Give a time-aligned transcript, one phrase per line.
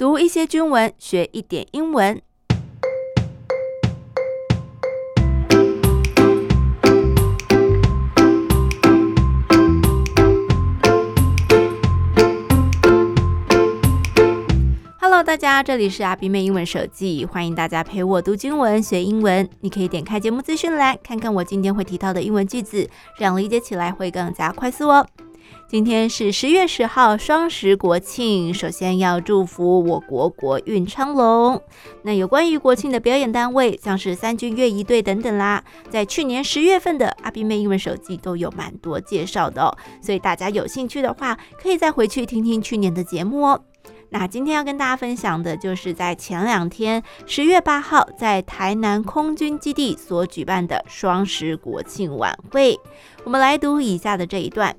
[0.00, 2.22] 读一些军文，学一点英文。
[14.98, 19.46] Hello，大家，这里是阿比妹英文手记，欢迎大家陪我读经文学英文。
[19.60, 22.88] 你可以点开节目资讯栏，看看我今天会提到的英文句子，
[23.18, 25.06] 这样理解起来会更加快速哦。
[25.68, 28.52] 今天是十月十号，双十国庆。
[28.52, 31.62] 首先要祝福我国国运昌隆。
[32.02, 39.76] 那有关于国庆的表演单位，像是三军乐仪队等等啦，在去年十月份的阿比妹英文手记都有蛮多介绍的哦。
[40.02, 43.60] 所以大家有兴趣的话，可以再回去听听去年的节目哦。
[44.12, 52.76] 那今天要跟大家分享的就是在前两天，十月八号在台南空军基地所举办的双十国庆晚会。
[53.22, 54.74] 我们来读以下的这一段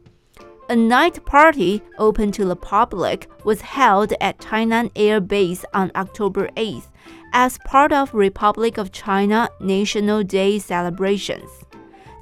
[0.70, 6.50] ：A night party open to the public was held at Tainan Air Base on October
[6.56, 6.88] 8th
[7.34, 11.50] as part of Republic of China National Day celebrations.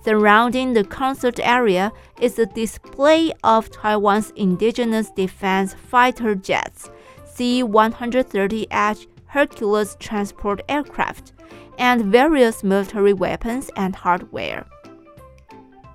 [0.03, 1.91] Surrounding the concert area
[2.21, 6.89] is a display of Taiwan's indigenous defense fighter jets.
[7.25, 11.33] C-130H Hercules transport aircraft
[11.77, 14.65] and various military weapons and hardware。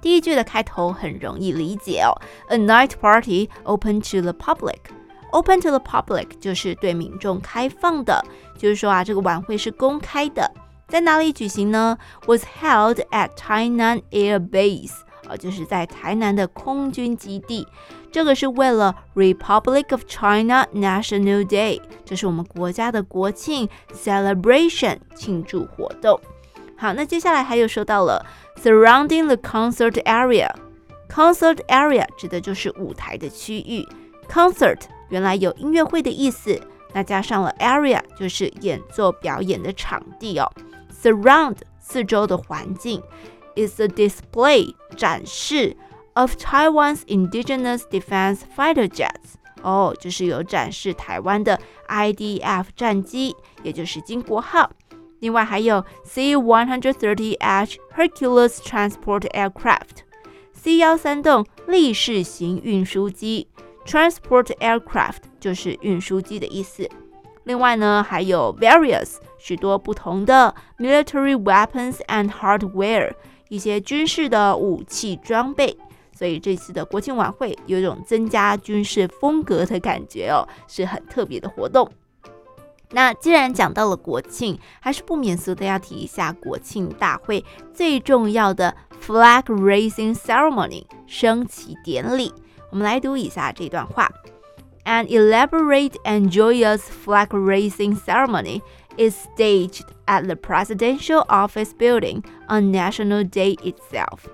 [0.05, 2.13] 第一句的开头很容易理解哦
[2.49, 4.77] ，A night party open to the public。
[5.33, 8.23] Open to the public 就是对民众开放的，
[8.59, 10.53] 就是说啊，这个晚会是公开的。
[10.89, 11.97] 在哪里举行呢
[12.27, 14.93] ？Was held at Tainan Air Base。
[15.27, 17.67] 啊，就是在台南的空军基地，
[18.13, 26.21] 这个是为了 Republic of China National Day，这是我们国家的国庆 celebration 庆祝活动。
[26.84, 28.26] 好，那接下来还有说到了
[28.62, 33.88] surrounding the concert area，concert area 指的就是舞台的区域，
[34.30, 36.60] concert 原来有音乐会的意思，
[36.94, 40.50] 那加上了 area 就是演奏表演的场地哦，
[41.02, 43.02] surround 四周的环境。
[43.56, 45.76] is a display 展示
[46.14, 49.36] of Taiwan's indigenous defense fighter jets。
[49.62, 51.60] 哦，就是有展示台湾的
[51.90, 54.72] IDF 战机，也就是经国号。
[55.25, 60.05] 另外还有 C-130H Hercules transport aircraft。
[60.53, 63.49] C 幺三栋立式型运输机
[63.87, 66.87] ，transport aircraft 就是运输机的意思。
[67.45, 73.15] 另外呢，还有 various 许多不同的 military weapons and hardware。
[73.49, 75.75] 一些军事的武器装备，
[76.13, 81.91] 所以这次的国庆晚会有一种增加军事风格的感觉哦，是很特别的活动。
[82.94, 92.34] 那既然讲到了国庆，还是不免俗的要提一下国庆大会最重要的 flag raising ceremony 升旗典礼。
[92.72, 94.10] 我们来读以下这段话：
[94.86, 98.62] An elaborate and joyous flag raising ceremony
[98.98, 104.28] is staged at the Presidential Office Building on National Day itself.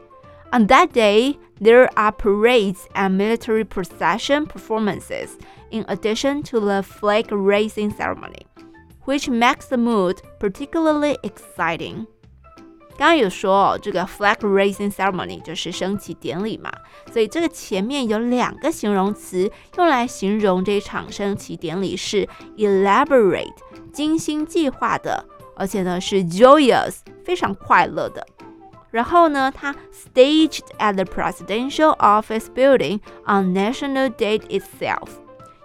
[0.52, 5.38] On that day, there are parades and military procession performances
[5.72, 8.46] in addition to the flag raising ceremony,
[9.06, 12.08] which makes the mood particularly exciting.
[12.98, 16.72] 刚刚有说哦，这个 flag raising ceremony 就是升旗典礼嘛，
[17.12, 22.26] 所以这个前面有两个形容词用来形容这场升旗典礼是
[22.56, 23.54] elaborate
[23.92, 25.26] 精心计划的，
[25.58, 28.26] 而且呢是 joyous 非常快乐的。
[28.92, 35.10] 然后呢，它 staged at the presidential office building on National Day itself，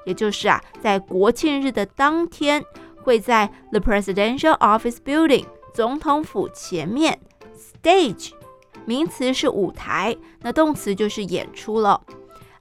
[0.05, 2.63] 也就是啊，在国庆日的当天
[3.03, 5.45] 会在 the presidential office building。
[5.73, 7.19] 总统府前面
[7.83, 8.31] ，stage，
[8.85, 12.01] 名词是舞台，那动词就是演出了。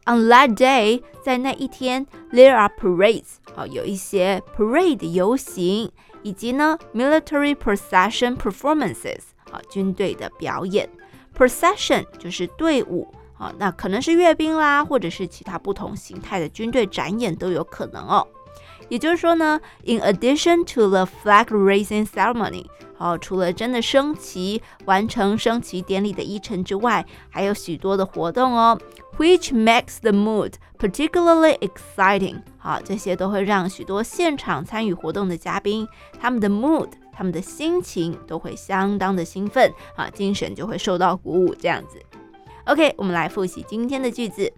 [0.06, 5.90] On that day，在那一天，there are parades，啊，有一些 parade 游行，
[6.22, 10.90] 以及呢 military procession performances，啊，军队的表演。
[11.38, 13.06] procession 就是队伍，
[13.58, 18.26] 那可能是阅兵啦，或者是其他不同形态的军队展演都有可能哦。
[18.90, 22.66] 也就是说呢，in addition to the flag raising ceremony，
[22.98, 28.78] 哦，除了真的升旗、完成升旗典礼的议程之外，还有许多的活动哦
[29.16, 32.42] ，which makes the mood particularly exciting。
[32.58, 35.88] 好，这些都会让许多现场参与活动的嘉宾，
[36.20, 41.98] 他们的 mood，他们的心情都会相当的兴奋，啊，精神就会受到鼓舞，这样子。
[42.65, 44.51] OK，我们来复习今天的句子。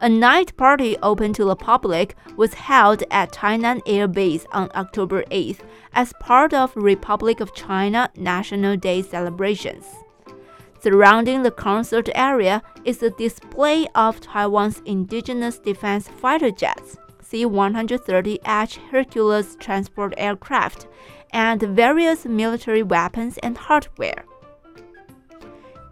[0.00, 5.24] A night party open to the public was held at Tainan Air Base on October
[5.30, 5.60] 8th
[5.94, 9.84] as part of Republic of China National Day celebrations.
[10.78, 19.56] Surrounding the concert area is a display of Taiwan's indigenous defense fighter jets, C-130H Hercules
[19.58, 20.86] transport aircraft
[21.32, 24.26] and various military weapons and hardware.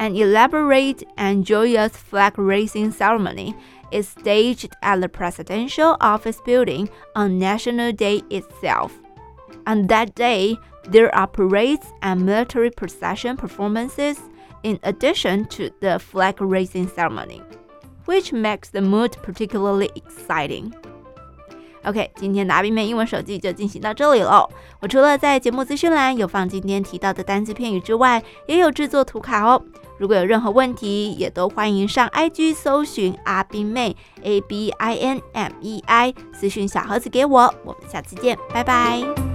[0.09, 3.55] An elaborate and joyous flag raising ceremony
[3.93, 8.93] is staged at the Presidential Office Building on National Day itself.
[9.67, 10.59] On that day,
[10.91, 14.19] there are parades and military procession performances
[14.63, 17.41] in addition to the flag raising ceremony,
[18.07, 20.73] which makes the mood particularly exciting.
[21.85, 24.49] OK，今天的阿冰妹英文手记就进行到这里喽。
[24.81, 29.63] 我除了在节目资讯栏有放今天提到的单词片语之外，也有制作图卡哦。
[30.00, 37.54] 如果有任何问题，也都欢迎上 IG 搜寻阿冰妹 A B I N M E I 私讯小盒子给我。
[37.66, 39.29] 我们下次见，拜拜。